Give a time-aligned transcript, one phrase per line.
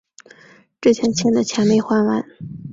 [0.81, 2.25] 之前欠的钱还没还完